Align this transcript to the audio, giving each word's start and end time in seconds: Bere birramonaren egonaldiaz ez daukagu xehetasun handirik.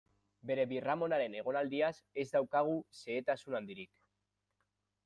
Bere 0.51 0.63
birramonaren 0.71 1.35
egonaldiaz 1.41 1.91
ez 2.25 2.27
daukagu 2.33 2.75
xehetasun 3.03 3.61
handirik. 3.61 3.95